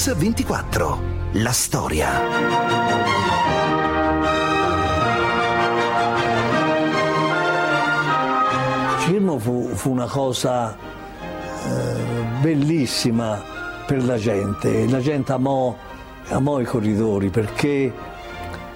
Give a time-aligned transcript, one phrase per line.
[0.00, 0.98] Mix 24.
[1.32, 2.08] La storia.
[9.00, 13.42] Ciclismo fu, fu una cosa eh, bellissima
[13.84, 14.88] per la gente.
[14.88, 15.76] La gente amò,
[16.28, 17.92] amò i corridori perché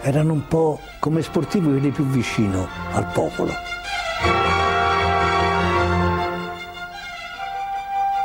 [0.02, 4.53] erano un po' come sportivi quelli più vicino al popolo.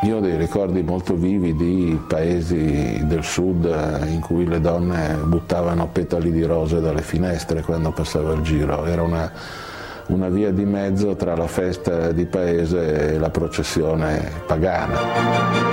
[0.04, 3.66] Io ho dei ricordi molto vivi di paesi del sud
[4.08, 8.86] in cui le donne buttavano petali di rose dalle finestre quando passava il giro.
[8.86, 9.30] Era una,
[10.08, 15.69] una via di mezzo tra la festa di paese e la processione pagana.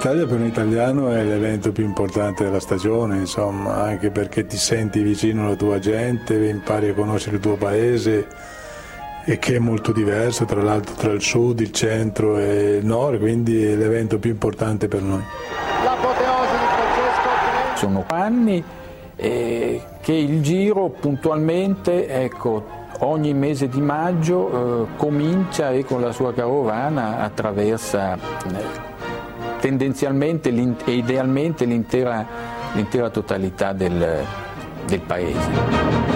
[0.00, 5.02] l'Italia per un italiano è l'evento più importante della stagione, insomma, anche perché ti senti
[5.02, 8.26] vicino alla tua gente, impari a conoscere il tuo paese
[9.26, 13.18] e che è molto diverso tra l'altro tra il sud, il centro e il nord,
[13.18, 15.22] quindi è l'evento più importante per noi.
[15.84, 18.64] L'apoteosi di Francesco Sono anni
[19.16, 22.64] eh, che il giro puntualmente, ecco,
[23.00, 24.48] ogni mese di maggio
[24.84, 28.98] eh, comincia e con la sua carovana attraversa eh,
[29.60, 32.26] tendenzialmente e idealmente l'intera,
[32.74, 34.26] l'intera totalità del,
[34.86, 36.08] del paese.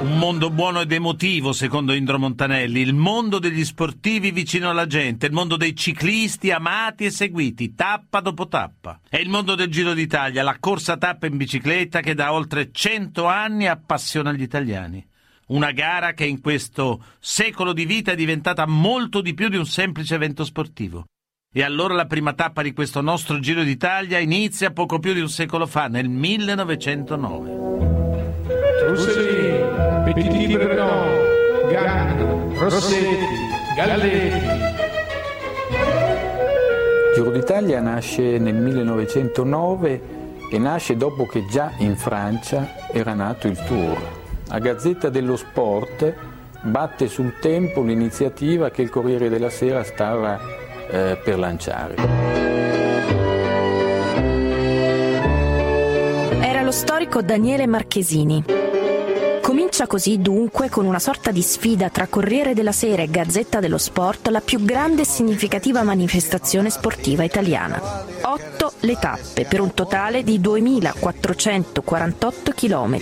[0.00, 5.26] Un mondo buono ed emotivo, secondo Indro Montanelli, il mondo degli sportivi vicino alla gente,
[5.26, 9.00] il mondo dei ciclisti amati e seguiti, tappa dopo tappa.
[9.08, 13.26] È il mondo del Giro d'Italia, la corsa tappa in bicicletta che da oltre cento
[13.26, 15.04] anni appassiona gli italiani.
[15.48, 19.66] Una gara che in questo secolo di vita è diventata molto di più di un
[19.66, 21.06] semplice evento sportivo.
[21.50, 25.30] E allora la prima tappa di questo nostro Giro d'Italia inizia poco più di un
[25.30, 27.50] secolo fa, nel 1909.
[28.84, 33.24] Trussellini, Petit Breton, Ganna, Rossetti,
[33.74, 34.36] Galletti.
[37.06, 40.02] Il Giro d'Italia nasce nel 1909
[40.52, 43.98] e nasce dopo che già in Francia era nato il Tour.
[44.48, 46.14] A Gazzetta dello Sport
[46.60, 50.57] batte sul tempo l'iniziativa che il Corriere della Sera stava
[50.90, 51.94] eh, per lanciare.
[56.40, 58.44] Era lo storico Daniele Marchesini.
[59.42, 63.78] Comincia così dunque con una sorta di sfida tra Corriere della Sera e Gazzetta dello
[63.78, 67.80] Sport la più grande e significativa manifestazione sportiva italiana.
[68.22, 72.96] Otto le tappe per un totale di 2.448 km.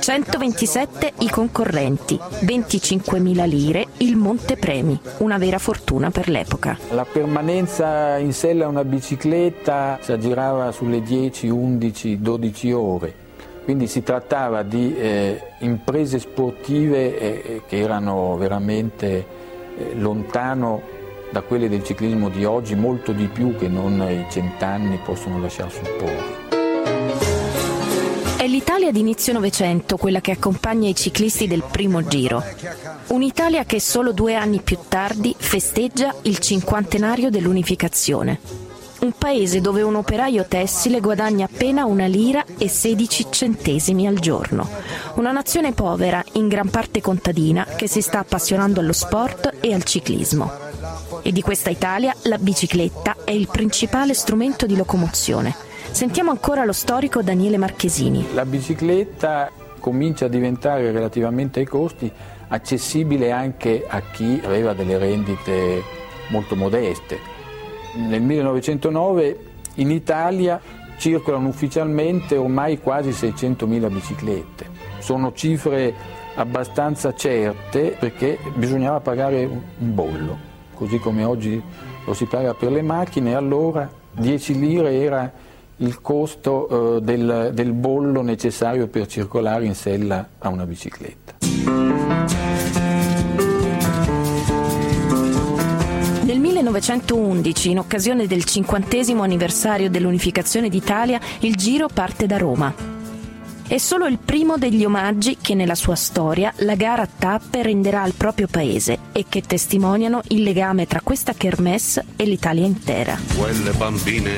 [0.00, 6.78] 127 i concorrenti, 25.000 lire il montepremi, una vera fortuna per l'epoca.
[6.90, 13.14] La permanenza in sella a una bicicletta si aggirava sulle 10, 11, 12 ore,
[13.64, 19.24] quindi si trattava di eh, imprese sportive eh, che erano veramente
[19.76, 20.91] eh, lontano
[21.32, 25.72] da quelle del ciclismo di oggi, molto di più che non i cent'anni possono lasciar
[25.72, 26.50] supporre.
[28.36, 32.44] È l'Italia di inizio Novecento quella che accompagna i ciclisti del primo giro.
[33.08, 38.38] Un'Italia che solo due anni più tardi festeggia il cinquantenario dell'unificazione.
[39.00, 44.68] Un paese dove un operaio tessile guadagna appena una lira e 16 centesimi al giorno.
[45.14, 49.82] Una nazione povera, in gran parte contadina, che si sta appassionando allo sport e al
[49.82, 50.61] ciclismo.
[51.22, 56.72] E di questa Italia la bicicletta è il principale strumento di locomozione Sentiamo ancora lo
[56.72, 58.28] storico Daniele Marchesini.
[58.32, 62.10] La bicicletta comincia a diventare relativamente ai costi
[62.48, 65.82] accessibile anche a chi aveva delle rendite
[66.30, 67.18] molto modeste.
[67.96, 69.38] Nel 1909
[69.74, 70.58] in Italia
[70.96, 74.70] circolano ufficialmente ormai quasi 600.000 biciclette.
[74.98, 75.94] Sono cifre
[76.36, 80.38] abbastanza certe perché bisognava pagare un bollo,
[80.82, 81.62] così come oggi
[82.04, 85.32] lo si paga per le macchine, allora 10 lire era
[85.76, 91.34] il costo eh, del, del bollo necessario per circolare in sella a una bicicletta.
[96.24, 102.91] Nel 1911, in occasione del cinquantesimo anniversario dell'unificazione d'Italia, il Giro parte da Roma.
[103.72, 108.02] È solo il primo degli omaggi che nella sua storia la gara a tappe renderà
[108.02, 113.18] al proprio paese e che testimoniano il legame tra questa kermesse e l'Italia intera.
[113.34, 114.36] Quelle bambine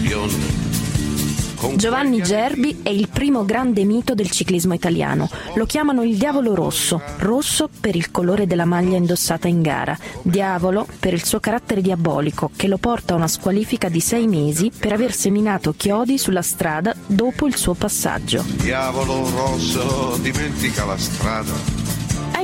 [0.00, 0.63] bionde
[1.76, 5.28] Giovanni Gerbi è il primo grande mito del ciclismo italiano.
[5.54, 10.86] Lo chiamano il diavolo rosso, rosso per il colore della maglia indossata in gara, diavolo
[11.00, 14.92] per il suo carattere diabolico che lo porta a una squalifica di sei mesi per
[14.92, 18.44] aver seminato chiodi sulla strada dopo il suo passaggio.
[18.46, 21.83] Diavolo rosso, dimentica la strada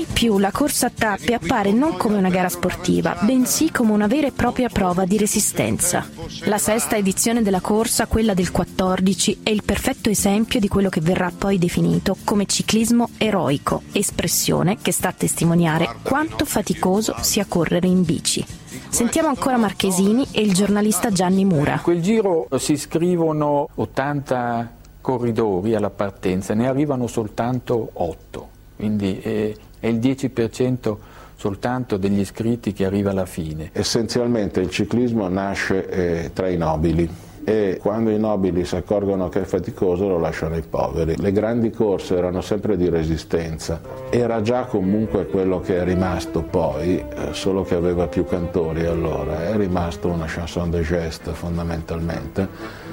[0.01, 4.07] ai più la corsa a tappe appare non come una gara sportiva, bensì come una
[4.07, 6.09] vera e propria prova di resistenza.
[6.45, 11.03] La sesta edizione della corsa, quella del 14, è il perfetto esempio di quello che
[11.03, 17.87] verrà poi definito come ciclismo eroico, espressione che sta a testimoniare quanto faticoso sia correre
[17.87, 18.45] in bici.
[18.89, 21.75] Sentiamo ancora Marchesini e il giornalista Gianni Mura.
[21.75, 29.57] In quel giro si iscrivono 80 corridori alla partenza, ne arrivano soltanto 8, quindi eh,
[29.81, 30.97] è il 10%
[31.35, 33.71] soltanto degli iscritti che arriva alla fine.
[33.73, 37.09] Essenzialmente il ciclismo nasce eh, tra i nobili
[37.43, 41.17] e quando i nobili si accorgono che è faticoso lo lasciano ai poveri.
[41.17, 43.81] Le grandi corse erano sempre di resistenza,
[44.11, 49.49] era già comunque quello che è rimasto poi, eh, solo che aveva più cantori allora,
[49.49, 52.90] è rimasto una chanson de geste fondamentalmente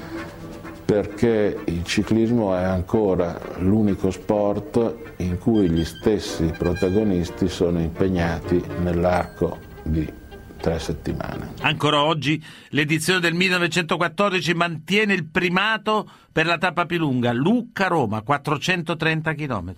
[0.88, 9.58] perché il ciclismo è ancora l'unico sport in cui gli stessi protagonisti sono impegnati nell'arco
[9.82, 10.10] di
[10.56, 11.52] tre settimane.
[11.60, 19.34] Ancora oggi l'edizione del 1914 mantiene il primato per la tappa più lunga, Lucca-Roma, 430
[19.34, 19.74] km.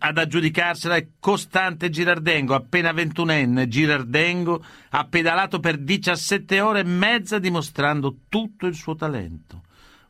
[0.00, 3.68] Ad aggiudicarsela è Costante Girardengo, appena ventunenne.
[3.68, 9.62] Girardengo ha pedalato per 17 ore e mezza dimostrando tutto il suo talento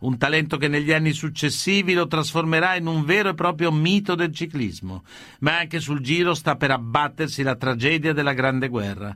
[0.07, 4.33] un talento che negli anni successivi lo trasformerà in un vero e proprio mito del
[4.33, 5.03] ciclismo,
[5.41, 9.15] ma anche sul giro sta per abbattersi la tragedia della Grande Guerra.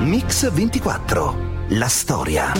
[0.00, 2.52] Mix 24, la storia.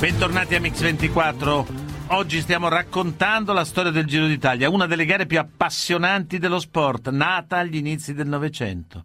[0.00, 1.66] Bentornati a Mix 24.
[2.08, 7.10] Oggi stiamo raccontando la storia del Giro d'Italia, una delle gare più appassionanti dello sport,
[7.10, 9.04] nata agli inizi del Novecento.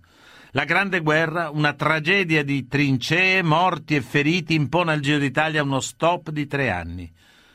[0.57, 5.80] La Grande Guerra, una tragedia di trincee, morti e feriti, impone al Giro d'Italia uno
[5.80, 7.13] stop di tre anni.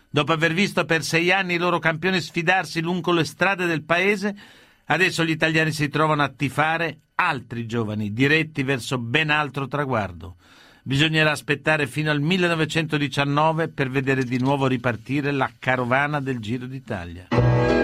[0.09, 4.37] Dopo aver visto per sei anni i loro campioni sfidarsi lungo le strade del paese,
[4.85, 10.37] adesso gli italiani si trovano a tifare altri giovani, diretti verso ben altro traguardo.
[10.85, 17.82] Bisognerà aspettare fino al 1919 per vedere di nuovo ripartire la carovana del Giro d'Italia.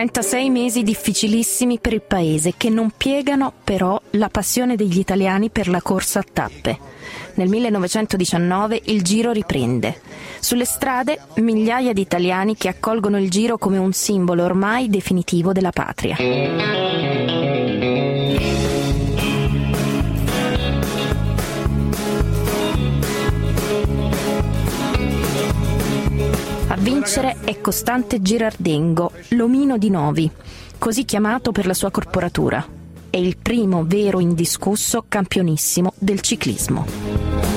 [0.00, 5.68] 36 mesi difficilissimi per il paese che non piegano però la passione degli italiani per
[5.68, 6.78] la corsa a tappe.
[7.34, 10.00] Nel 1919 il Giro riprende.
[10.38, 15.70] Sulle strade migliaia di italiani che accolgono il Giro come un simbolo ormai definitivo della
[15.70, 16.16] patria.
[26.80, 30.30] Vincere è Costante Girardengo, l'omino di Novi,
[30.78, 32.64] così chiamato per la sua corporatura.
[33.10, 37.49] È il primo vero indiscusso campionissimo del ciclismo.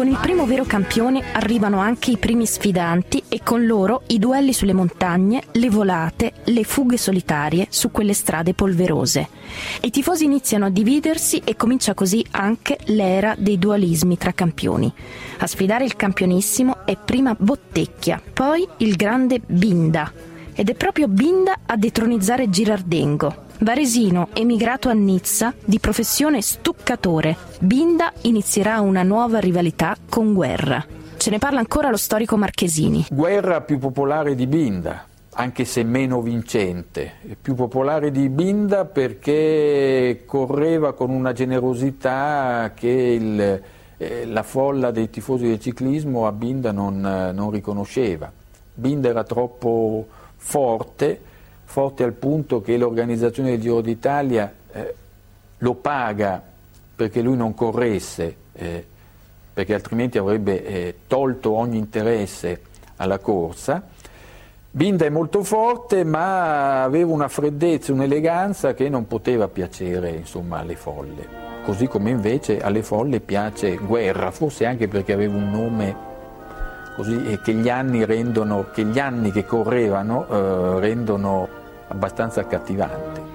[0.00, 4.54] Con il primo vero campione arrivano anche i primi sfidanti e con loro i duelli
[4.54, 9.28] sulle montagne, le volate, le fughe solitarie su quelle strade polverose.
[9.82, 14.90] I tifosi iniziano a dividersi e comincia così anche l'era dei dualismi tra campioni.
[15.40, 20.10] A sfidare il campionissimo è prima Bottecchia, poi il grande Binda.
[20.54, 28.10] Ed è proprio Binda a detronizzare Girardengo, Varesino, emigrato a Nizza, di professione stuccatore, Binda
[28.22, 30.82] inizierà una nuova rivalità con Guerra.
[31.18, 33.04] Ce ne parla ancora lo storico Marchesini.
[33.10, 40.94] Guerra più popolare di Binda, anche se meno vincente, più popolare di Binda perché correva
[40.94, 43.62] con una generosità che il,
[43.98, 48.32] eh, la folla dei tifosi del ciclismo a Binda non, eh, non riconosceva.
[48.72, 51.28] Binda era troppo forte
[51.70, 54.94] forte al punto che l'organizzazione del Giro d'Italia eh,
[55.58, 56.42] lo paga
[56.96, 58.84] perché lui non corresse, eh,
[59.54, 62.62] perché altrimenti avrebbe eh, tolto ogni interesse
[62.96, 63.86] alla corsa.
[64.72, 70.76] Binda è molto forte ma aveva una freddezza, un'eleganza che non poteva piacere insomma, alle
[70.76, 71.26] folle,
[71.64, 76.08] così come invece alle folle piace Guerra, forse anche perché aveva un nome
[76.96, 81.59] così che gli anni, rendono, che, gli anni che correvano eh, rendono
[81.90, 83.30] abbastanza accattivanti.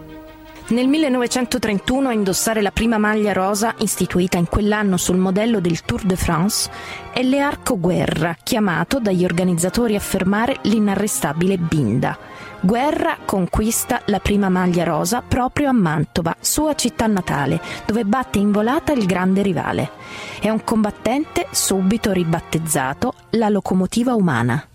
[0.68, 6.02] Nel 1931 a indossare la prima maglia rosa istituita in quell'anno sul modello del Tour
[6.02, 6.72] de France
[7.14, 12.18] è Learco Guerra, chiamato dagli organizzatori a fermare l'inarrestabile Binda.
[12.62, 18.52] Guerra conquista la prima maglia rosa proprio a Mantova, sua città natale, dove batte in
[18.52, 19.92] volata il grande rivale.
[20.40, 24.68] È un combattente subito ribattezzato la locomotiva umana.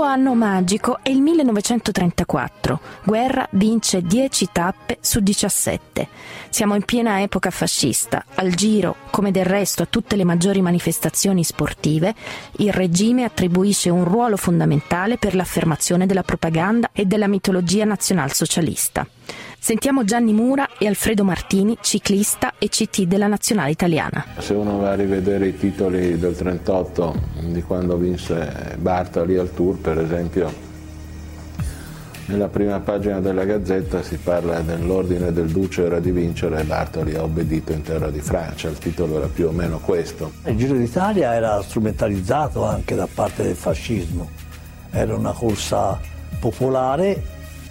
[0.00, 2.80] Suo anno magico è il 1934.
[3.04, 6.08] Guerra vince 10 tappe su 17.
[6.48, 8.24] Siamo in piena epoca fascista.
[8.36, 12.14] Al giro, come del resto a tutte le maggiori manifestazioni sportive,
[12.52, 19.06] il regime attribuisce un ruolo fondamentale per l'affermazione della propaganda e della mitologia nazionalsocialista.
[19.62, 24.24] Sentiamo Gianni Mura e Alfredo Martini, ciclista e CT della nazionale italiana.
[24.38, 29.76] Se uno va a rivedere i titoli del 38 di quando vinse Bartali al Tour,
[29.76, 30.50] per esempio,
[32.24, 37.14] nella prima pagina della Gazzetta si parla dell'ordine del Duce era di vincere e Bartoli
[37.14, 40.32] ha obbedito in terra di Francia, il titolo era più o meno questo.
[40.46, 44.30] Il Giro d'Italia era strumentalizzato anche da parte del fascismo,
[44.90, 46.00] era una corsa
[46.40, 47.22] popolare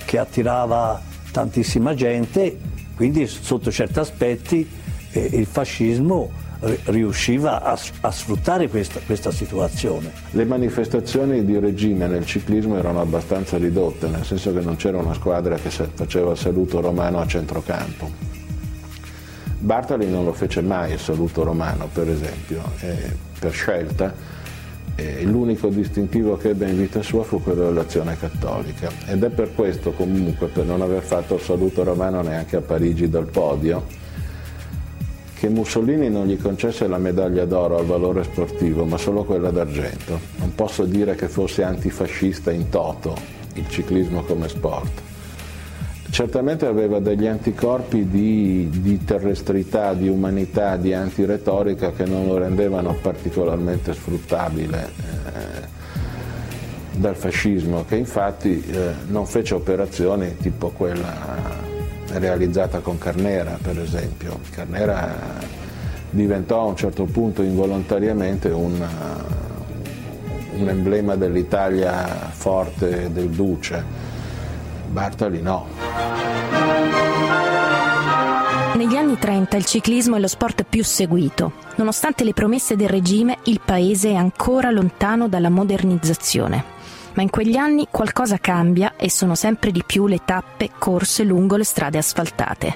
[0.06, 2.58] che attirava tantissima gente,
[2.96, 4.68] quindi sotto certi aspetti
[5.12, 6.48] eh, il fascismo
[6.86, 10.12] riusciva a, a sfruttare questa, questa, situazione.
[10.32, 15.14] Le manifestazioni di regime nel ciclismo erano abbastanza ridotte, nel senso che non c'era una
[15.14, 18.12] squadra che faceva il saluto romano a centrocampo.
[19.60, 24.14] Bartali non lo fece mai il saluto romano, per esempio, eh, per scelta
[25.00, 29.54] e l'unico distintivo che ebbe in vita sua fu quello dell'azione cattolica ed è per
[29.56, 33.86] questo comunque, per non aver fatto il saluto romano neanche a Parigi dal podio,
[35.36, 40.20] che Mussolini non gli concesse la medaglia d'oro al valore sportivo, ma solo quella d'argento.
[40.38, 43.16] Non posso dire che fosse antifascista in toto
[43.54, 45.09] il ciclismo come sport
[46.10, 52.98] certamente aveva degli anticorpi di, di, terrestrità, di umanità, di antiretorica che non lo rendevano
[53.00, 55.68] particolarmente sfruttabile eh,
[56.98, 61.48] dal fascismo, che infatti eh, non fece operazioni tipo quella
[62.14, 64.40] realizzata con Carnera, per esempio.
[64.50, 65.16] Carnera
[66.10, 68.84] diventò a un certo punto involontariamente un,
[70.58, 74.09] un emblema dell'Italia forte del Duce
[74.90, 75.68] Bartoli no.
[78.76, 81.52] Negli anni 30 il ciclismo è lo sport più seguito.
[81.76, 86.64] Nonostante le promesse del regime, il paese è ancora lontano dalla modernizzazione.
[87.14, 91.58] Ma in quegli anni qualcosa cambia e sono sempre di più le tappe corse lungo
[91.58, 92.76] le strade asfaltate.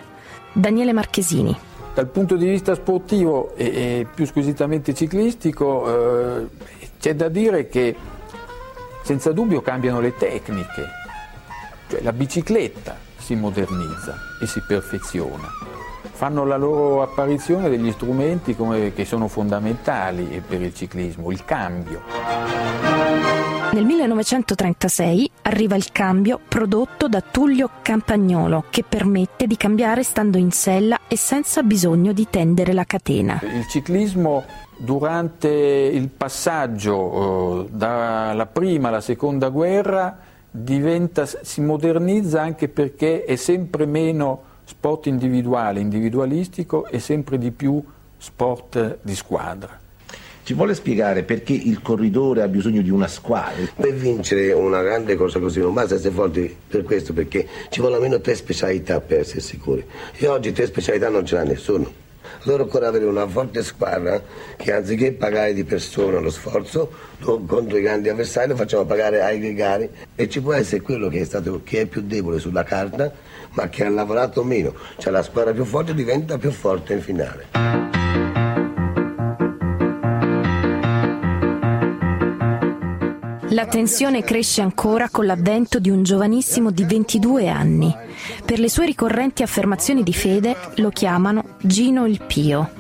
[0.52, 1.56] Daniele Marchesini.
[1.94, 6.48] Dal punto di vista sportivo e, e più squisitamente ciclistico eh,
[7.00, 7.96] c'è da dire che
[9.04, 10.88] senza dubbio cambiano le tecniche,
[11.94, 15.48] cioè la bicicletta si modernizza e si perfeziona.
[16.12, 22.02] Fanno la loro apparizione degli strumenti come, che sono fondamentali per il ciclismo, il cambio.
[23.74, 30.52] Nel 1936 arriva il cambio prodotto da Tullio Campagnolo che permette di cambiare stando in
[30.52, 33.40] sella e senza bisogno di tendere la catena.
[33.44, 34.46] Il ciclismo
[34.78, 43.36] durante il passaggio eh, dalla prima alla seconda guerra diventa, si modernizza anche perché è
[43.36, 47.84] sempre meno sport individuale, individualistico e sempre di più
[48.18, 49.82] sport di squadra.
[50.44, 53.66] Ci vuole spiegare perché il corridore ha bisogno di una squadra?
[53.76, 58.04] Per vincere una grande cosa così non basta essere forti per questo, perché ci vogliono
[58.04, 59.84] almeno tre specialità per essere sicuri.
[60.18, 62.03] E oggi tre specialità non ce l'ha nessuno.
[62.44, 64.22] Allora occorre avere una forte squadra
[64.58, 69.40] che anziché pagare di persona lo sforzo contro i grandi avversari lo facciamo pagare ai
[69.40, 73.12] gregari e ci può essere quello che è, stato, che è più debole sulla carta
[73.52, 78.43] ma che ha lavorato meno, cioè la squadra più forte diventa più forte in finale.
[83.54, 87.96] La tensione cresce ancora con l'avvento di un giovanissimo di 22 anni.
[88.44, 92.72] Per le sue ricorrenti affermazioni di fede lo chiamano Gino il Pio.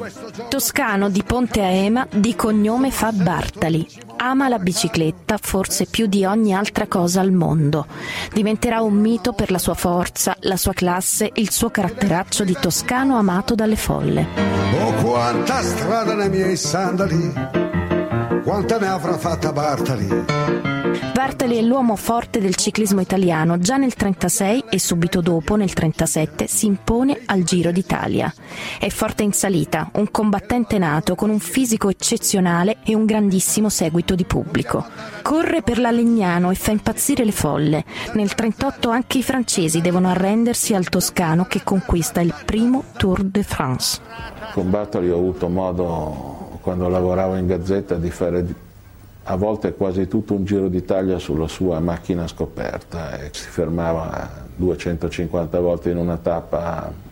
[0.49, 3.87] Toscano di Ponte a Ema, di cognome fa Bartali.
[4.17, 7.85] Ama la bicicletta forse più di ogni altra cosa al mondo.
[8.33, 13.15] Diventerà un mito per la sua forza, la sua classe, il suo caratteraccio di toscano
[13.19, 14.25] amato dalle folle.
[14.81, 17.72] Oh quanta strada nei miei sandali
[18.43, 20.07] Quanta ne avrà fatta Bartali?
[21.13, 23.57] Bartali è l'uomo forte del ciclismo italiano.
[23.57, 28.33] Già nel 36 e subito dopo, nel 37, si impone al Giro d'Italia.
[28.77, 34.13] È forte in salita, un combattente nato con un fisico eccezionale e un grandissimo seguito
[34.13, 34.85] di pubblico.
[35.21, 37.85] Corre per la Legnano e fa impazzire le folle.
[38.15, 43.43] Nel 38 anche i francesi devono arrendersi al toscano che conquista il primo Tour de
[43.43, 44.01] France.
[44.51, 48.45] Con Bartoli ho avuto modo, quando lavoravo in Gazzetta, di fare
[49.23, 55.59] a volte quasi tutto un giro d'Italia sulla sua macchina scoperta e si fermava 250
[55.59, 57.11] volte in una tappa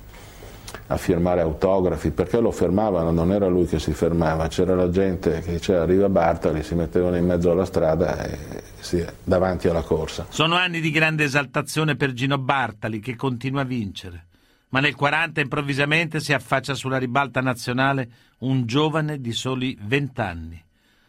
[0.87, 5.41] a firmare autografi, perché lo fermavano, non era lui che si fermava, c'era la gente
[5.41, 8.37] che diceva arriva Bartali, si mettevano in mezzo alla strada e
[8.79, 10.27] si, davanti alla corsa.
[10.29, 14.27] Sono anni di grande esaltazione per Gino Bartali che continua a vincere,
[14.69, 18.09] ma nel 40 improvvisamente si affaccia sulla ribalta nazionale
[18.41, 20.63] un giovane di soli 20 anni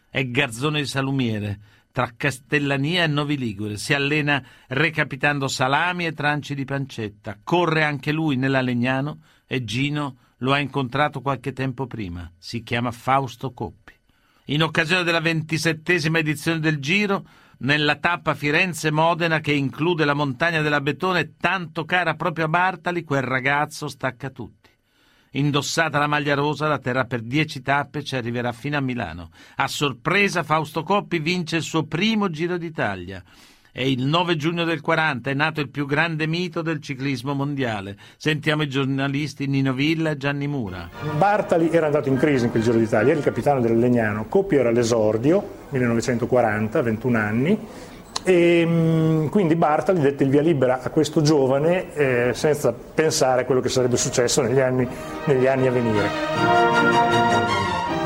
[0.09, 1.61] è garzone di salumiere
[1.93, 3.77] tra Castellania e Novi Ligure.
[3.77, 7.39] Si allena recapitando salami e tranci di pancetta.
[7.43, 12.31] Corre anche lui nella Legnano e Gino lo ha incontrato qualche tempo prima.
[12.39, 13.93] Si chiama Fausto Coppi.
[14.47, 17.25] In occasione della ventisettesima edizione del Giro,
[17.59, 23.23] nella tappa Firenze-Modena che include la montagna della Betone, tanto cara proprio a Bartali, quel
[23.23, 24.72] ragazzo stacca tutti.
[25.33, 29.31] Indossata la maglia rosa, la terrà per dieci tappe ci arriverà fino a Milano.
[29.57, 33.23] A sorpresa Fausto Coppi vince il suo primo Giro d'Italia.
[33.75, 37.97] E il 9 giugno del 40 è nato il più grande mito del ciclismo mondiale.
[38.19, 40.91] Sentiamo i giornalisti Nino Villa e Gianni Mura.
[41.17, 44.27] Bartali era andato in crisi in quel Giro d'Italia, era il capitano del Legnano.
[44.27, 47.59] Coppi era all'esordio, 1940, 21 anni,
[48.25, 53.45] e mm, quindi Bartali dette il via libera a questo giovane eh, senza pensare a
[53.45, 54.87] quello che sarebbe successo negli anni,
[55.25, 56.09] negli anni a venire.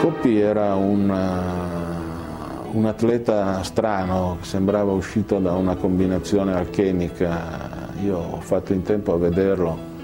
[0.00, 7.84] Coppi era un, uh, un atleta strano, sembrava uscito da una combinazione alchemica.
[8.04, 9.94] Io ho fatto in tempo a vederlo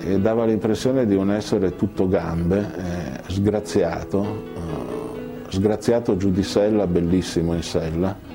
[0.00, 6.86] e dava l'impressione di un essere tutto gambe, eh, sgraziato, uh, sgraziato giù di sella,
[6.86, 8.31] bellissimo in sella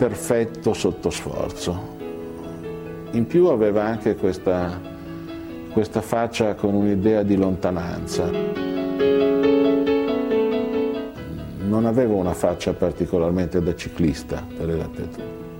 [0.00, 1.98] perfetto sotto sforzo.
[3.10, 4.80] In più aveva anche questa,
[5.70, 8.30] questa faccia con un'idea di lontananza.
[11.68, 14.42] Non aveva una faccia particolarmente da ciclista,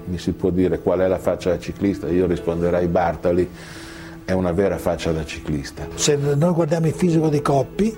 [0.07, 3.47] mi si può dire qual è la faccia da ciclista, io risponderei Bartali,
[4.25, 5.87] è una vera faccia da ciclista.
[5.97, 7.95] Se noi guardiamo il fisico dei Coppi,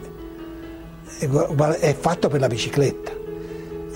[1.78, 3.12] è fatto per la bicicletta,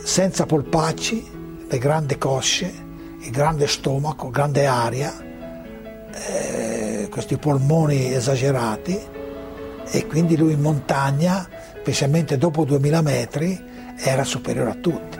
[0.05, 1.35] senza polpacci,
[1.69, 2.73] le grandi cosce,
[3.21, 5.13] il grande stomaco, grande aria,
[6.13, 8.99] eh, questi polmoni esagerati
[9.89, 11.49] e quindi lui in montagna,
[11.81, 13.65] specialmente dopo 2000 metri,
[13.99, 15.19] era superiore a tutti.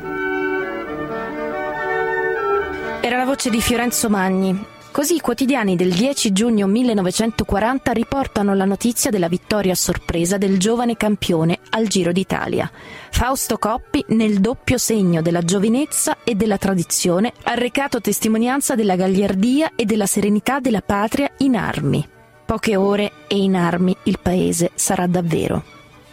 [3.01, 4.65] Era la voce di Fiorenzo Magni,
[4.97, 10.59] Così i quotidiani del 10 giugno 1940 riportano la notizia della vittoria a sorpresa del
[10.59, 12.71] giovane campione al Giro d'Italia.
[13.11, 19.73] Fausto Coppi, nel doppio segno della giovinezza e della tradizione, ha recato testimonianza della gagliardia
[19.77, 22.09] e della serenità della patria in armi.
[22.47, 25.63] Poche ore e in armi il paese sarà davvero.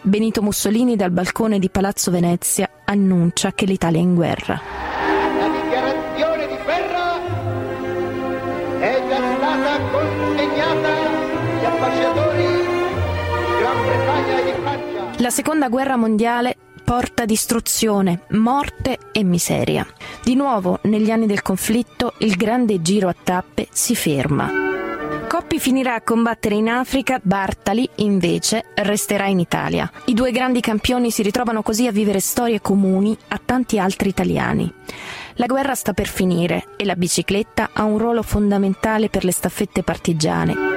[0.01, 4.92] Benito Mussolini dal balcone di Palazzo Venezia annuncia che l'Italia è in guerra.
[15.23, 19.88] La seconda guerra mondiale porta distruzione, morte e miseria.
[20.21, 24.51] Di nuovo, negli anni del conflitto, il grande giro a tappe si ferma.
[25.29, 29.89] Coppi finirà a combattere in Africa, Bartali, invece, resterà in Italia.
[30.07, 34.69] I due grandi campioni si ritrovano così a vivere storie comuni a tanti altri italiani.
[35.36, 39.83] La guerra sta per finire e la bicicletta ha un ruolo fondamentale per le staffette
[39.83, 40.72] partigiane.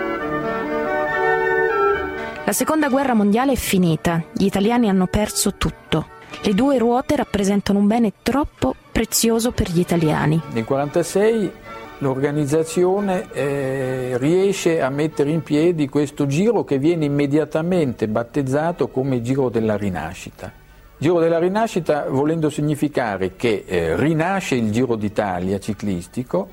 [2.47, 6.07] La seconda guerra mondiale è finita, gli italiani hanno perso tutto.
[6.43, 10.41] Le due ruote rappresentano un bene troppo prezioso per gli italiani.
[10.53, 11.51] Nel 1946
[11.99, 19.49] l'organizzazione eh, riesce a mettere in piedi questo giro che viene immediatamente battezzato come Giro
[19.49, 20.53] della Rinascita.
[20.99, 26.49] Giro della Rinascita volendo significare che eh, rinasce il Giro d'Italia ciclistico,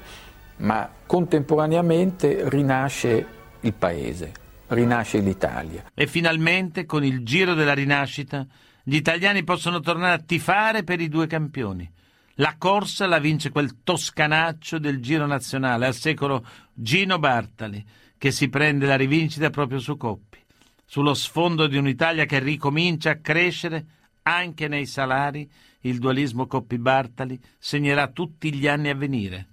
[0.57, 3.27] ma contemporaneamente rinasce
[3.59, 5.91] il paese rinasce l'Italia.
[5.93, 8.45] E finalmente, con il giro della rinascita,
[8.83, 11.89] gli italiani possono tornare a tifare per i due campioni.
[12.37, 17.85] La corsa la vince quel toscanaccio del giro nazionale, al secolo Gino Bartali,
[18.17, 20.39] che si prende la rivincita proprio su Coppi,
[20.83, 23.85] sullo sfondo di un'Italia che ricomincia a crescere
[24.23, 25.49] anche nei salari,
[25.81, 29.49] il dualismo Coppi-Bartali segnerà tutti gli anni a venire.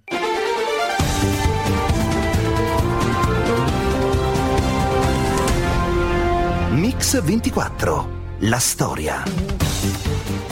[6.71, 8.37] Mix 24.
[8.43, 9.25] La storia.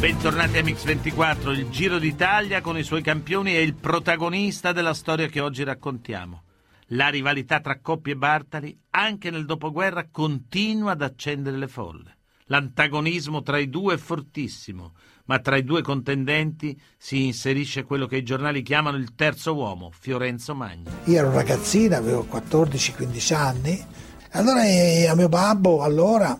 [0.02, 4.94] Bentornati a Mix 24, il Giro d'Italia con i suoi campioni è il protagonista della
[4.94, 6.44] storia che oggi raccontiamo.
[6.88, 12.18] La rivalità tra Coppi e Bartali, anche nel dopoguerra, continua ad accendere le folle.
[12.48, 18.18] L'antagonismo tra i due è fortissimo, ma tra i due contendenti si inserisce quello che
[18.18, 20.90] i giornali chiamano il terzo uomo, Fiorenzo Magni.
[21.06, 23.86] Io ero ragazzina, avevo 14-15 anni,
[24.32, 26.38] allora eh, a mio babbo allora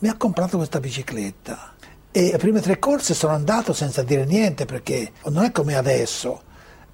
[0.00, 1.74] mi ha comprato questa bicicletta
[2.12, 6.42] e le prime tre corse sono andato senza dire niente perché non è come adesso,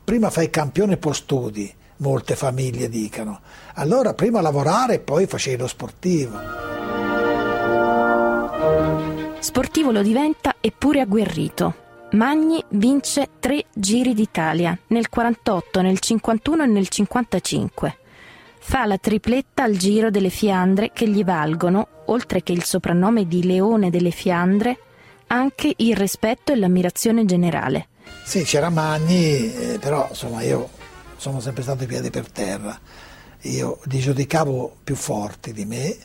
[0.05, 3.41] prima fai campione poi studi, molte famiglie dicono,
[3.75, 6.39] allora prima lavorare e poi facevi lo sportivo.
[9.39, 11.85] Sportivo lo diventa eppure agguerrito.
[12.13, 17.99] Magni vince tre giri d'Italia nel 48, nel 51 e nel 55.
[18.69, 23.45] Fa la tripletta al Giro delle Fiandre che gli valgono, oltre che il soprannome di
[23.45, 24.77] Leone delle Fiandre,
[25.29, 27.87] anche il rispetto e l'ammirazione generale.
[28.25, 30.69] Sì, c'era Magni, eh, però insomma io
[31.17, 32.77] sono sempre stato i piedi per terra.
[33.43, 35.97] Io li giudicavo più forti di me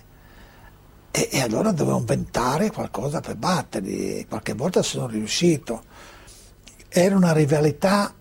[1.09, 4.27] e, e, allora dovevo inventare qualcosa per batterli.
[4.29, 5.83] Qualche volta sono riuscito.
[6.89, 8.13] Era una rivalità.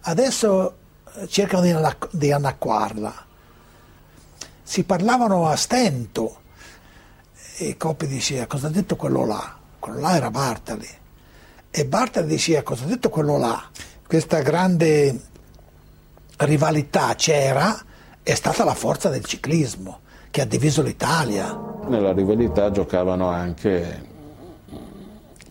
[0.00, 0.76] Adesso
[1.28, 1.72] cercano di,
[2.10, 3.23] di annacquarla.
[4.66, 6.40] Si parlavano a stento
[7.58, 9.56] e Coppi diceva cosa ha detto quello là?
[9.78, 10.88] Quello là era Bartali.
[11.70, 13.62] E Bartali diceva cosa ha detto quello là?
[14.06, 15.20] Questa grande
[16.38, 17.78] rivalità c'era,
[18.22, 20.00] è stata la forza del ciclismo
[20.30, 21.56] che ha diviso l'Italia.
[21.86, 24.12] Nella rivalità giocavano anche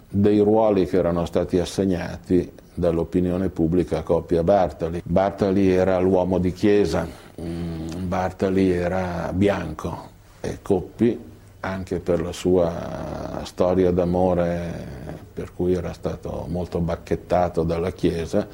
[0.09, 5.01] dei ruoli che erano stati assegnati dall'opinione pubblica a Coppia Bartali.
[5.05, 13.91] Bartali era l'uomo di chiesa, Bartali era bianco e Coppi, anche per la sua storia
[13.91, 15.01] d'amore
[15.33, 18.47] per cui era stato molto bacchettato dalla chiesa,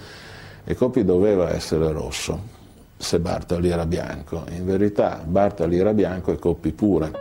[0.63, 2.57] e Coppi doveva essere rosso
[2.95, 4.43] se Bartali era bianco.
[4.51, 7.11] In verità Bartali era bianco e Coppi pure.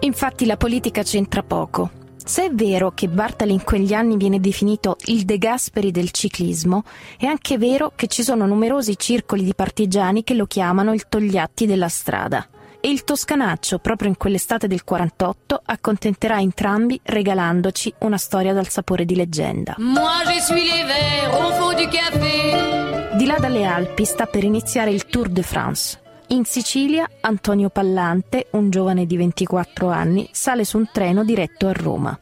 [0.00, 2.02] Infatti la politica c'entra poco.
[2.26, 6.82] Se è vero che Bartali in quegli anni viene definito il De Gasperi del ciclismo,
[7.18, 11.66] è anche vero che ci sono numerosi circoli di partigiani che lo chiamano il Togliatti
[11.66, 12.48] della strada.
[12.80, 19.04] E il Toscanaccio, proprio in quell'estate del 48, accontenterà entrambi regalandoci una storia dal sapore
[19.04, 19.74] di leggenda.
[19.76, 23.16] Moi je suis les verts au fond du café.
[23.16, 26.00] Di là dalle Alpi sta per iniziare il Tour de France.
[26.34, 31.72] In Sicilia, Antonio Pallante, un giovane di 24 anni, sale su un treno diretto a
[31.72, 32.18] Roma.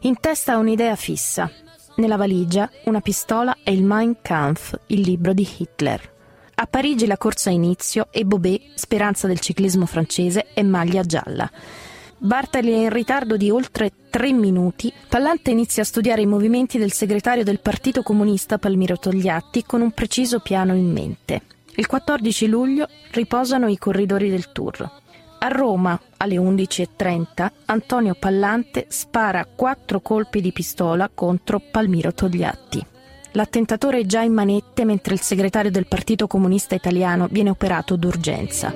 [0.00, 1.50] In testa ha un'idea fissa.
[1.96, 6.14] Nella valigia una pistola e il Mein Kampf, il libro di Hitler.
[6.54, 11.50] A Parigi la corsa ha inizio e Bobet, speranza del ciclismo francese, è maglia gialla.
[12.16, 14.90] Bartali è in ritardo di oltre tre minuti.
[15.10, 19.90] Pallante inizia a studiare i movimenti del segretario del Partito Comunista Palmiro Togliatti con un
[19.90, 21.42] preciso piano in mente.
[21.78, 24.90] Il 14 luglio riposano i corridori del Tour.
[25.38, 32.84] A Roma, alle 11.30, Antonio Pallante spara quattro colpi di pistola contro Palmiro Togliatti.
[33.32, 38.72] L'attentatore è già in manette mentre il segretario del Partito Comunista Italiano viene operato d'urgenza.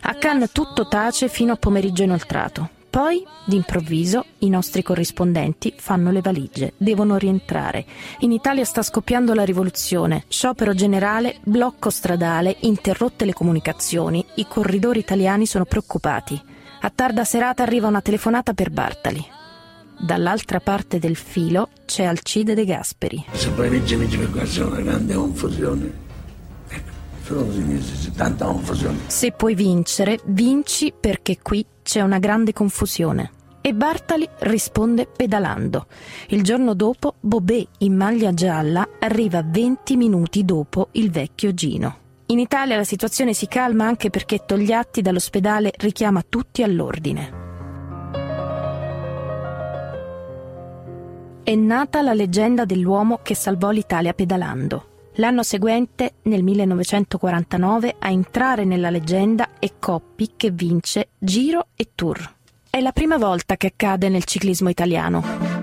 [0.00, 2.79] A Cannes tutto tace fino a pomeriggio inoltrato.
[2.90, 7.86] Poi, d'improvviso, i nostri corrispondenti fanno le valigie, devono rientrare.
[8.20, 14.98] In Italia sta scoppiando la rivoluzione, sciopero generale, blocco stradale, interrotte le comunicazioni, i corridori
[14.98, 16.42] italiani sono preoccupati.
[16.80, 19.24] A tarda serata arriva una telefonata per Bartali.
[19.96, 23.24] Dall'altra parte del filo c'è Alcide De Gasperi.
[23.68, 26.09] Vince per questa una grande confusione.
[29.06, 33.30] Se puoi vincere, vinci perché qui c'è una grande confusione.
[33.60, 35.86] E Bartali risponde pedalando.
[36.28, 41.98] Il giorno dopo, Bobet in maglia gialla arriva 20 minuti dopo il vecchio Gino.
[42.26, 47.40] In Italia la situazione si calma anche perché Togliatti dall'ospedale richiama tutti all'ordine.
[51.50, 54.89] è nata la leggenda dell'uomo che salvò l'Italia pedalando.
[55.14, 62.34] L'anno seguente, nel 1949, a entrare nella leggenda è Coppi che vince Giro e Tour.
[62.70, 65.58] È la prima volta che accade nel ciclismo italiano.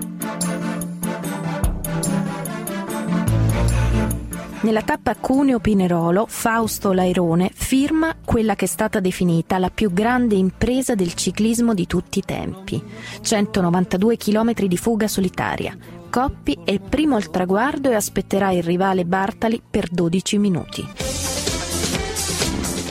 [4.60, 10.94] Nella tappa Cuneo-Pinerolo, Fausto Lairone firma quella che è stata definita la più grande impresa
[10.94, 12.82] del ciclismo di tutti i tempi.
[13.20, 15.76] 192 km di fuga solitaria.
[16.10, 20.88] Coppi è il primo al traguardo e aspetterà il rivale Bartali per 12 minuti.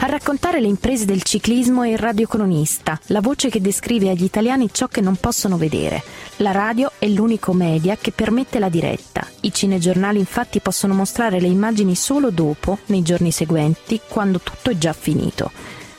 [0.00, 4.68] A raccontare le imprese del ciclismo è il radiocronista, la voce che descrive agli italiani
[4.72, 6.02] ciò che non possono vedere.
[6.36, 9.26] La radio è l'unico media che permette la diretta.
[9.40, 14.78] I cinegiornali infatti possono mostrare le immagini solo dopo, nei giorni seguenti, quando tutto è
[14.78, 15.50] già finito.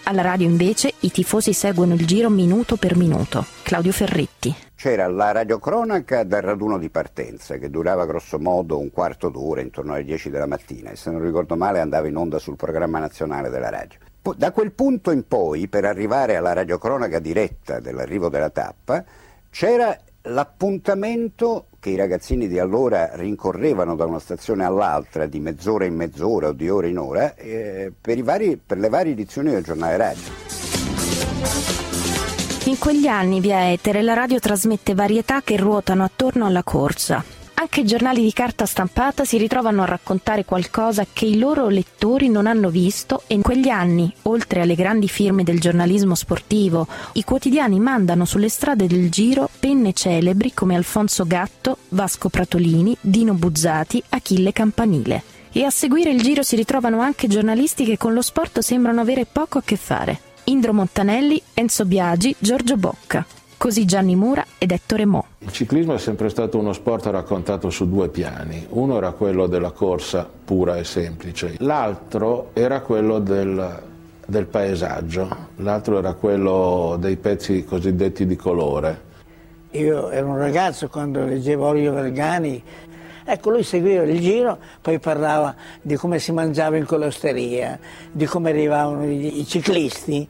[0.09, 3.45] Alla radio invece i tifosi seguono il giro minuto per minuto.
[3.61, 4.51] Claudio Ferretti.
[4.73, 9.93] C'era la radiocronaca dal raduno di partenza che durava grosso modo un quarto d'ora, intorno
[9.93, 13.51] alle 10 della mattina e se non ricordo male andava in onda sul programma nazionale
[13.51, 13.99] della radio.
[14.35, 19.03] Da quel punto in poi, per arrivare alla radiocronaca diretta dell'arrivo della tappa,
[19.51, 25.95] c'era l'appuntamento che i ragazzini di allora rincorrevano da una stazione all'altra di mezz'ora in
[25.95, 29.97] mezz'ora o di ora in ora eh, per, vari, per le varie edizioni del giornale
[29.97, 30.23] radio.
[32.65, 37.38] In quegli anni via etere la radio trasmette varietà che ruotano attorno alla corsa.
[37.59, 42.29] Anche i giornali di carta stampata si ritrovano a raccontare qualcosa che i loro lettori
[42.29, 47.25] non hanno visto e in quegli anni, oltre alle grandi firme del giornalismo sportivo, i
[47.25, 54.01] quotidiani mandano sulle strade del giro penne celebri come Alfonso Gatto, Vasco Pratolini, Dino Buzzati,
[54.07, 55.21] Achille Campanile.
[55.51, 59.25] E a seguire il giro si ritrovano anche giornalisti che con lo sport sembrano avere
[59.25, 60.17] poco a che fare.
[60.45, 63.25] Indro Montanelli, Enzo Biagi, Giorgio Bocca.
[63.59, 65.25] Così Gianni Mura ed Ettore Mo.
[65.39, 68.65] Il ciclismo è sempre stato uno sport raccontato su due piani.
[68.69, 73.81] Uno era quello della corsa pura e semplice, l'altro era quello del,
[74.25, 79.01] del paesaggio, l'altro era quello dei pezzi cosiddetti di colore.
[79.71, 82.63] Io ero un ragazzo quando leggevo Orio Vergani,
[83.25, 87.77] Ecco, lui seguiva il giro, poi parlava di come si mangiava in quell'osteria,
[88.11, 90.27] di come arrivavano i, ciclisti,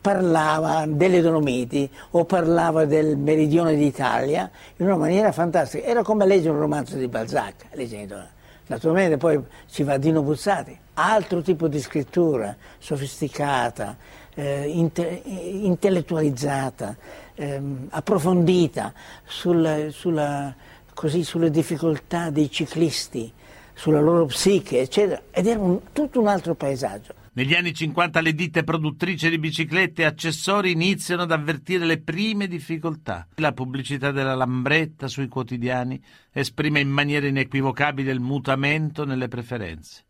[0.00, 5.84] parlava delle Dolomiti o parlava del meridione d'Italia in una maniera fantastica.
[5.84, 8.32] Era come leggere un romanzo di Balzac, leggendo.
[8.66, 13.96] Naturalmente poi ci va Dino Buzzati, altro tipo di scrittura, sofisticata,
[14.34, 16.96] eh, inte- intellettualizzata,
[17.34, 17.60] eh,
[17.90, 18.92] approfondita
[19.24, 20.54] sul, sulla
[20.94, 23.30] così sulle difficoltà dei ciclisti,
[23.74, 27.23] sulla loro psiche, eccetera, ed era un, tutto un altro paesaggio.
[27.36, 32.46] Negli anni 50 le ditte produttrici di biciclette e accessori iniziano ad avvertire le prime
[32.46, 33.26] difficoltà.
[33.36, 40.04] La pubblicità della Lambretta sui quotidiani esprime in maniera inequivocabile il mutamento nelle preferenze.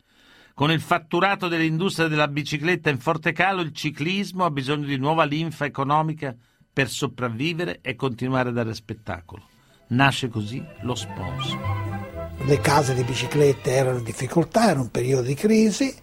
[0.52, 5.24] Con il fatturato dell'industria della bicicletta in forte calo, il ciclismo ha bisogno di nuova
[5.24, 6.36] linfa economica
[6.70, 9.48] per sopravvivere e continuare a dare spettacolo.
[9.88, 12.32] Nasce così lo sponsor.
[12.44, 16.02] Le case di biciclette erano in difficoltà, era un periodo di crisi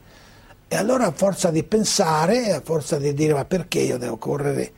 [0.73, 4.71] e allora a forza di pensare, a forza di dire ma perché io devo correre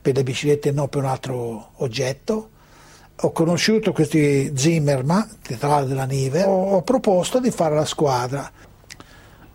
[0.00, 2.50] per le biciclette e non per un altro oggetto,
[3.16, 8.48] ho conosciuto questi Zimmerman, titolare della Nive, ho, proposto di fare la squadra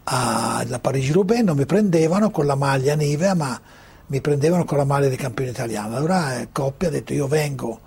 [0.03, 3.57] alla Parigi-Roubaix, non mi prendevano con la maglia Nivea ma
[4.07, 5.95] mi prendevano con la maglia di campione italiano.
[5.95, 7.79] Allora eh, Coppia ha detto io vengo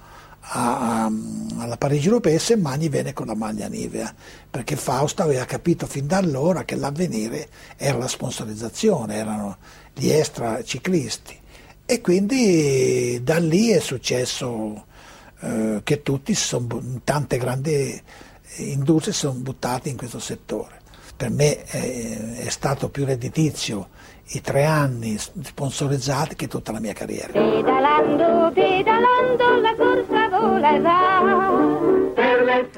[0.50, 1.10] a,
[1.58, 4.14] alla Parigi Europea e Semmagni venne con la maglia Nivea,
[4.50, 9.56] perché Fausto aveva capito fin da allora che l'avvenire era la sponsorizzazione, erano
[9.94, 11.36] gli extra ciclisti.
[11.84, 14.84] E quindi da lì è successo
[15.40, 18.00] eh, che tutti, sono, tante grandi
[18.56, 20.80] industrie si sono buttate in questo settore.
[21.16, 23.88] Per me eh, è stato più redditizio
[24.30, 27.32] i tre anni sponsorizzati che tutta la mia carriera.
[27.32, 30.28] Pedalando, pedalando, la corsa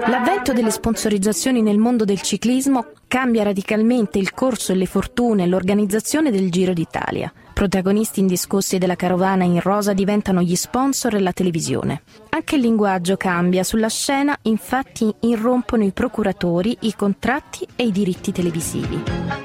[0.07, 5.47] L'avvento delle sponsorizzazioni nel mondo del ciclismo cambia radicalmente il corso e le fortune e
[5.47, 7.33] l'organizzazione del Giro d'Italia.
[7.53, 12.03] Protagonisti indiscussi della carovana in rosa diventano gli sponsor e la televisione.
[12.31, 18.33] Anche il linguaggio cambia, sulla scena infatti irrompono i procuratori, i contratti e i diritti
[18.33, 19.40] televisivi.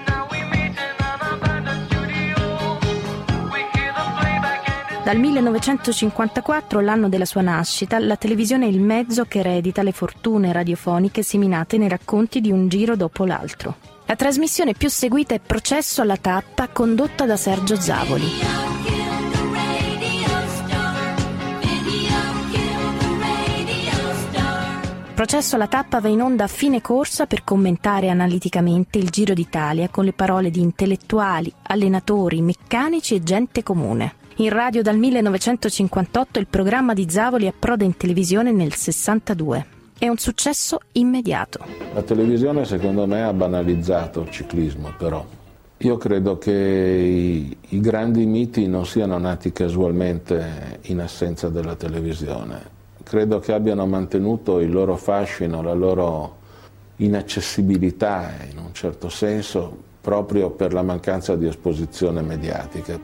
[5.06, 10.52] Dal 1954, l'anno della sua nascita, la televisione è il mezzo che eredita le fortune
[10.52, 13.76] radiofoniche seminate nei racconti di un giro dopo l'altro.
[14.08, 18.26] La trasmissione più seguita è Processo alla tappa, condotta da Sergio Zavoli.
[25.13, 29.88] Processo alla tappa va in onda a fine corsa per commentare analiticamente il Giro d'Italia
[29.89, 34.24] con le parole di intellettuali, allenatori, meccanici e gente comune.
[34.38, 39.65] In radio dal 1958 il programma di Zavoli approda in televisione nel 62.
[39.98, 41.60] e un successo immediato.
[41.93, 45.26] La televisione secondo me ha banalizzato il ciclismo però.
[45.78, 52.74] Io credo che i, i grandi miti non siano nati casualmente in assenza della televisione.
[53.04, 56.39] Credo che abbiano mantenuto il loro fascino, la loro
[56.98, 63.00] inaccessibilità in un certo senso proprio per la mancanza di esposizione mediatica.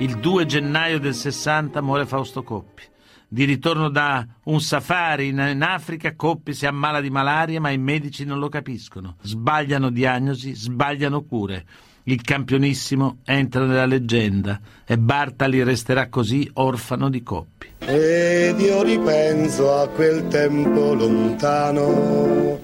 [0.00, 2.84] Il 2 gennaio del 60 muore Fausto Coppi.
[3.28, 8.24] Di ritorno da un safari in, Africa, Coppi si ammala di malaria, ma i medici
[8.24, 9.16] non lo capiscono.
[9.20, 11.66] Sbagliano diagnosi, sbagliano cure.
[12.04, 17.66] Il campionissimo entra nella leggenda e Bartali resterà così orfano di Coppi.
[17.80, 22.58] Ed io ripenso a quel tempo lontano,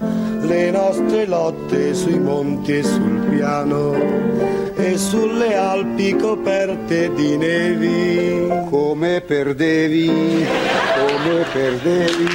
[0.47, 3.93] le nostre lotte sui monti e sul piano
[4.75, 8.47] e sulle Alpi coperte di nevi.
[8.69, 12.27] Come perdevi, come perdevi.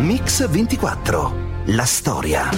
[0.00, 1.40] Mix 24.
[1.66, 2.50] La storia.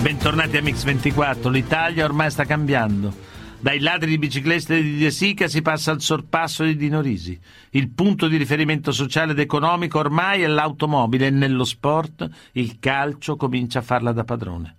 [0.00, 1.48] Bentornati a Mix 24.
[1.48, 3.30] L'Italia ormai sta cambiando.
[3.62, 7.38] Dai ladri di biciclette di De Sica si passa al sorpasso di Dino Risi.
[7.70, 13.36] Il punto di riferimento sociale ed economico ormai è l'automobile e nello sport il calcio
[13.36, 14.74] comincia a farla da padrone.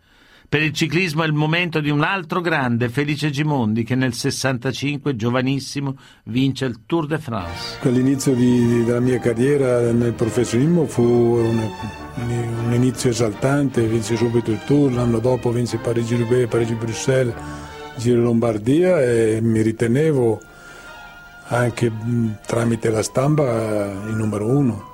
[0.50, 5.16] Per il ciclismo è il momento di un altro grande, Felice Gimondi, che nel 65,
[5.16, 7.90] giovanissimo, vince il Tour de France.
[7.90, 11.70] L'inizio di, della mia carriera nel professionismo fu un,
[12.66, 17.34] un inizio esaltante, vinse subito il Tour, l'anno dopo vinse Parigi-Roubaix, Parigi-Bruxelles,
[17.96, 20.42] Giro Lombardia e mi ritenevo
[21.48, 21.92] anche
[22.46, 23.44] tramite la stampa
[24.08, 24.92] il numero uno.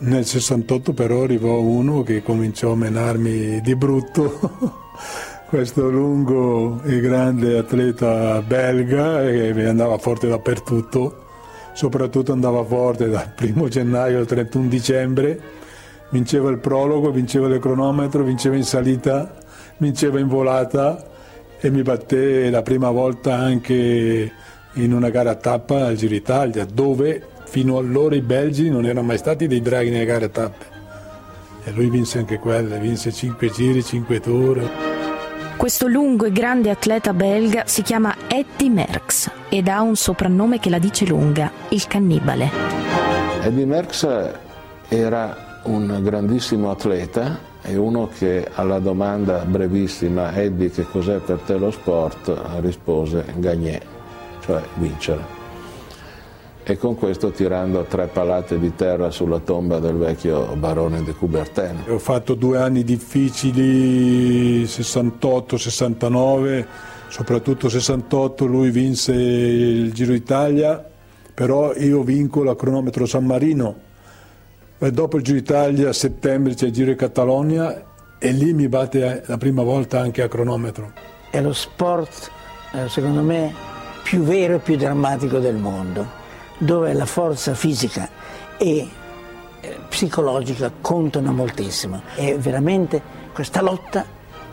[0.00, 4.72] Nel 68 però arrivò uno che cominciò a menarmi di brutto,
[5.46, 11.24] questo lungo e grande atleta belga che andava forte dappertutto,
[11.74, 15.40] soprattutto andava forte dal 1 gennaio al 31 dicembre,
[16.08, 19.34] vinceva il prologo, vinceva il cronometro, vinceva in salita,
[19.76, 21.09] vinceva in volata
[21.60, 24.32] e mi batté la prima volta anche
[24.74, 29.02] in una gara a tappa al Giro Italia, dove fino allora i belgi non erano
[29.02, 30.64] mai stati dei draghi nelle gare a tappe.
[31.64, 34.70] E lui vinse anche quelle, vinse 5 giri, 5 tour.
[35.56, 40.70] Questo lungo e grande atleta belga si chiama Eddie Merckx ed ha un soprannome che
[40.70, 42.50] la dice lunga, il cannibale.
[43.42, 44.30] Eddie Merckx
[44.88, 51.56] era un grandissimo atleta e uno che alla domanda brevissima Eddie che cos'è per te
[51.56, 53.82] lo sport rispose gagner,
[54.40, 55.38] cioè vincere
[56.70, 61.84] e con questo tirando tre palate di terra sulla tomba del vecchio barone di Coubertin.
[61.88, 66.64] Ho fatto due anni difficili, 68-69,
[67.08, 70.84] soprattutto 68 lui vinse il Giro d'Italia,
[71.34, 73.88] però io vinco la cronometro San Marino.
[74.82, 77.82] E dopo il Giro d'Italia a settembre c'è il Giro di Catalogna
[78.18, 80.92] e lì mi batte la prima volta anche a cronometro.
[81.30, 82.30] È lo sport,
[82.72, 83.52] eh, secondo me,
[84.02, 86.18] più vero e più drammatico del mondo
[86.56, 88.08] dove la forza fisica
[88.58, 88.88] e
[89.88, 92.02] psicologica contano moltissimo.
[92.14, 94.04] È veramente questa lotta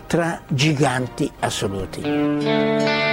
[0.08, 3.07] tra giganti assoluti.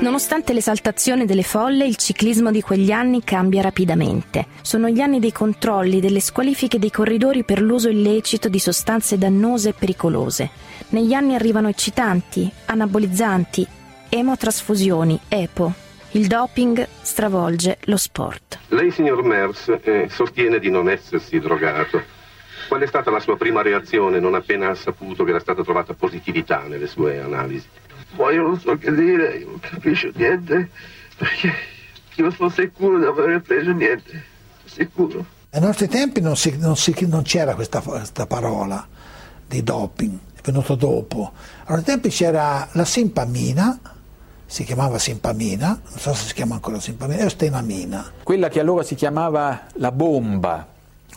[0.00, 4.46] Nonostante l'esaltazione delle folle, il ciclismo di quegli anni cambia rapidamente.
[4.62, 9.70] Sono gli anni dei controlli, delle squalifiche dei corridori per l'uso illecito di sostanze dannose
[9.70, 10.50] e pericolose.
[10.90, 13.66] Negli anni arrivano eccitanti, anabolizzanti,
[14.10, 15.74] emotrasfusioni, EPO,
[16.12, 18.58] il doping stravolge lo sport.
[18.68, 22.02] Lei, signor Mers, eh, sostiene di non essersi drogato.
[22.68, 25.92] Qual è stata la sua prima reazione non appena ha saputo che era stata trovata
[25.94, 27.66] positività nelle sue analisi?
[28.16, 30.70] Poi io non so che dire, io non capisco niente,
[31.16, 31.52] perché
[32.16, 34.24] io sono sicuro di aver preso niente,
[34.64, 35.24] sicuro.
[35.50, 38.86] Ai nostri tempi non, si, non, si, non c'era questa, questa, parola
[39.46, 41.32] di doping, è venuto dopo.
[41.64, 43.78] Ai nostri tempi c'era la simpamina,
[44.46, 48.12] si chiamava simpamina, non so se si chiama ancora simpamina, e ostenamina.
[48.22, 50.68] Quella che allora si chiamava la bomba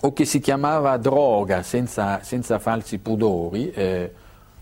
[0.01, 4.13] o che si chiamava droga senza, senza falsi pudori, eh,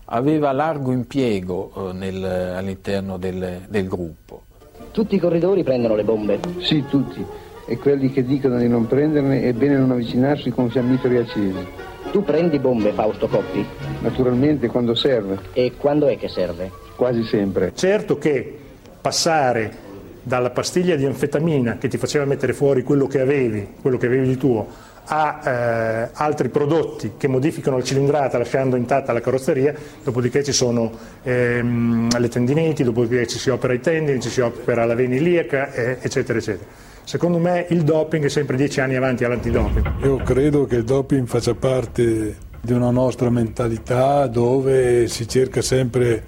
[0.06, 4.42] aveva largo impiego eh, nel, all'interno del, del gruppo.
[4.90, 6.38] Tutti i corridori prendono le bombe?
[6.58, 7.24] Sì, tutti.
[7.66, 11.66] E quelli che dicono di non prenderne è bene non avvicinarsi con fiammiferi accesi.
[12.12, 13.66] Tu prendi bombe, Fausto Coppi?
[14.00, 15.38] Naturalmente, quando serve.
[15.52, 16.70] E quando è che serve?
[16.94, 17.72] Quasi sempre.
[17.74, 18.58] Certo che
[19.00, 19.84] passare
[20.22, 24.28] dalla pastiglia di anfetamina che ti faceva mettere fuori quello che avevi, quello che avevi
[24.28, 24.66] di tuo,
[25.06, 30.90] a eh, altri prodotti che modificano la cilindrata lasciando intatta la carrozzeria, dopodiché ci sono
[31.22, 35.72] ehm, le tendiniti, dopodiché ci si opera i tendini, ci si opera la vena iliaca,
[35.72, 36.68] eh, eccetera, eccetera.
[37.04, 39.92] Secondo me il doping è sempre dieci anni avanti all'antidoping.
[40.02, 46.24] Io credo che il doping faccia parte di una nostra mentalità dove si cerca sempre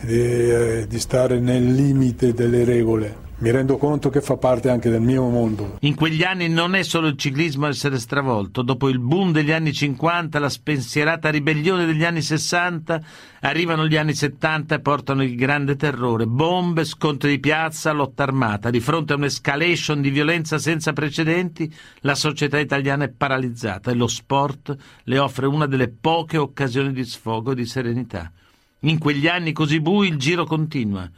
[0.00, 4.88] di, eh, di stare nel limite delle regole mi rendo conto che fa parte anche
[4.88, 5.78] del mio mondo.
[5.80, 8.62] In quegli anni non è solo il ciclismo a essere stravolto.
[8.62, 13.02] Dopo il boom degli anni 50, la spensierata ribellione degli anni 60,
[13.40, 16.24] arrivano gli anni 70 e portano il grande terrore.
[16.28, 18.70] Bombe, scontri di piazza, lotta armata.
[18.70, 24.06] Di fronte a un'escalation di violenza senza precedenti, la società italiana è paralizzata e lo
[24.06, 28.30] sport le offre una delle poche occasioni di sfogo e di serenità.
[28.84, 31.10] In quegli anni così bui il giro continua.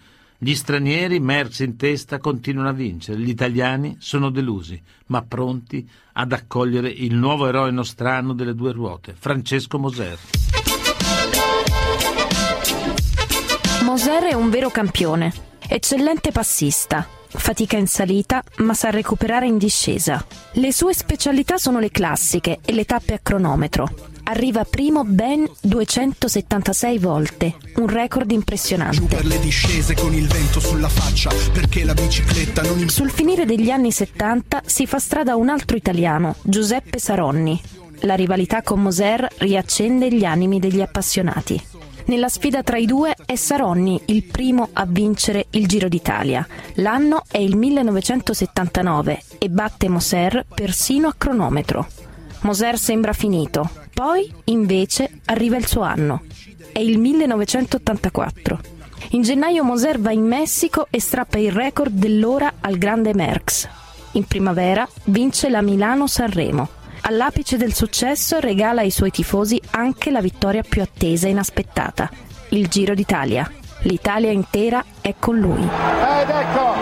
[0.45, 3.19] Gli stranieri, mersi in testa, continuano a vincere.
[3.19, 9.15] Gli italiani sono delusi, ma pronti ad accogliere il nuovo eroe nostrano delle due ruote,
[9.19, 10.19] Francesco Moser.
[13.85, 15.33] Moser è un vero campione,
[15.67, 17.09] eccellente passista.
[17.27, 20.23] Fatica in salita, ma sa recuperare in discesa.
[20.53, 24.13] Le sue specialità sono le classiche e le tappe a cronometro.
[24.27, 29.17] Arriva primo ben 276 volte, un record impressionante.
[30.89, 31.31] Faccia,
[32.63, 32.89] non...
[32.89, 37.61] Sul finire degli anni 70 si fa strada un altro italiano, Giuseppe Saronni.
[38.01, 41.63] La rivalità con Moser riaccende gli animi degli appassionati.
[42.07, 46.47] Nella sfida tra i due è Saronni il primo a vincere il Giro d'Italia.
[46.75, 51.87] L'anno è il 1979 e batte Moser persino a cronometro.
[52.45, 56.25] Moser sembra finito, poi invece arriva il suo anno.
[56.73, 58.61] È il 1984.
[59.11, 63.67] In gennaio Moser va in Messico e strappa il record dell'ora al grande Merckx.
[64.13, 66.69] In primavera vince la Milano-Sanremo.
[67.03, 72.11] All'apice del successo regala ai suoi tifosi anche la vittoria più attesa e inaspettata,
[72.51, 73.51] il Giro d'Italia.
[73.85, 75.63] L'Italia intera è con lui.
[75.63, 76.75] Ed ecco,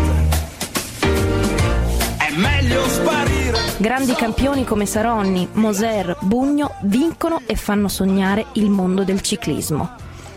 [2.18, 3.58] è meglio sparire.
[3.76, 9.96] Grandi campioni come Saronni, Moser, Bugno vincono e fanno sognare il mondo del ciclismo.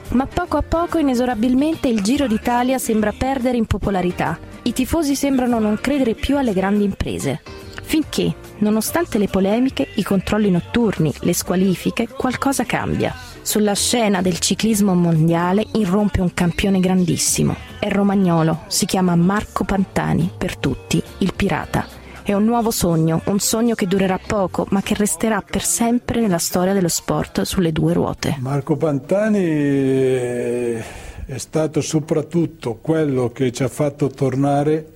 [0.08, 4.36] Ma poco a poco, inesorabilmente, il Giro d'Italia sembra perdere in popolarità.
[4.62, 7.42] I tifosi sembrano non credere più alle grandi imprese.
[7.90, 13.12] Finché, nonostante le polemiche, i controlli notturni, le squalifiche, qualcosa cambia.
[13.42, 17.56] Sulla scena del ciclismo mondiale irrompe un campione grandissimo.
[17.80, 21.84] È romagnolo, si chiama Marco Pantani, per tutti il pirata.
[22.22, 26.38] È un nuovo sogno, un sogno che durerà poco, ma che resterà per sempre nella
[26.38, 28.36] storia dello sport sulle due ruote.
[28.38, 29.42] Marco Pantani
[31.26, 34.92] è stato soprattutto quello che ci ha fatto tornare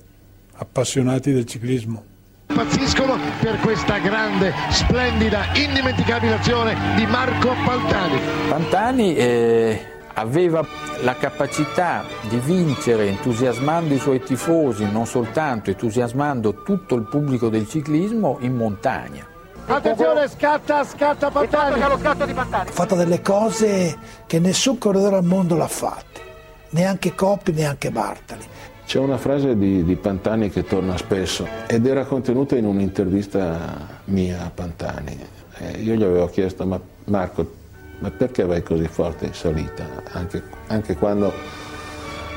[0.53, 2.13] appassionati del ciclismo.
[2.47, 8.19] Impazziscono per questa grande, splendida, indimenticabile azione di Marco Pantani.
[8.47, 10.65] Pantani eh, aveva
[11.01, 17.67] la capacità di vincere entusiasmando i suoi tifosi, non soltanto entusiasmando tutto il pubblico del
[17.67, 19.25] ciclismo in montagna.
[19.67, 21.81] Attenzione, scatta, scatta Pantani.
[21.81, 22.69] C'è lo scatto di Pantani.
[22.69, 26.21] Ha fatto delle cose che nessun corridore al mondo l'ha fatte,
[26.69, 28.45] neanche Coppi, neanche Bartali.
[28.85, 34.45] C'è una frase di, di, Pantani che torna spesso ed era contenuta in un'intervista mia
[34.45, 35.17] a Pantani.
[35.57, 37.51] Eh, io gli avevo chiesto, ma Marco,
[37.99, 41.33] ma perché vai così forte in salita, anche, anche quando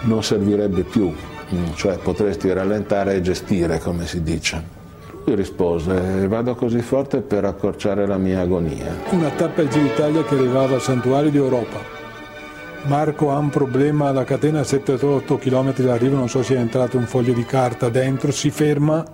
[0.02, 4.76] non servirebbe più, mm, cioè potresti rallentare e gestire, come si dice.
[5.26, 8.96] Lui rispose, vado così forte per accorciare la mia agonia.
[9.10, 11.97] Una tappa al Giro d'Italia che arrivava al santuario di Europa.
[12.84, 16.96] Marco ha un problema, la catena a 7-8 km d'arrivo, non so se è entrato
[16.96, 19.04] un foglio di carta dentro, si ferma,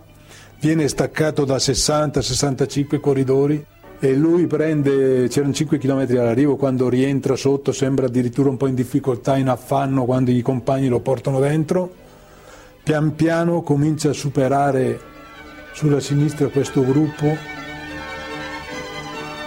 [0.60, 3.64] viene staccato da 60-65 corridori
[3.98, 8.74] e lui prende, c'erano 5 km all'arrivo, quando rientra sotto sembra addirittura un po' in
[8.74, 11.92] difficoltà, in affanno quando i compagni lo portano dentro,
[12.82, 15.00] pian piano comincia a superare
[15.72, 17.36] sulla sinistra questo gruppo,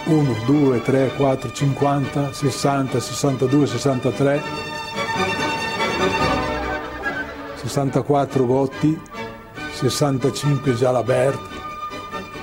[0.08, 4.42] 1, 2, 3, 4, 50, 60, 62, 63,
[7.56, 8.98] 64 Gotti,
[9.74, 11.38] 65 Jalabert,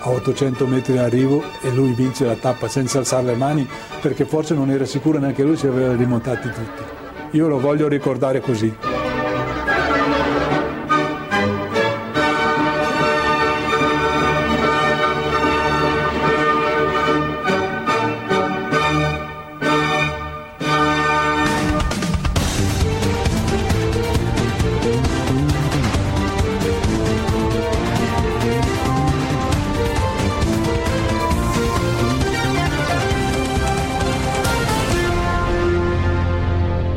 [0.02, 3.68] a 800 metri in arrivo e lui vince la tappa senza alzare le mani
[4.00, 6.84] perché forse non era sicuro neanche lui se aveva rimontati tutti.
[7.32, 8.95] Io lo voglio ricordare così.